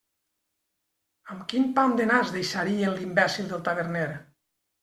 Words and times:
Amb 1.33 1.43
quin 1.51 1.69
pam 1.75 1.93
de 2.01 2.09
nas 2.13 2.33
deixarien 2.39 2.97
l'imbècil 2.97 3.53
del 3.55 3.63
taverner! 3.69 4.09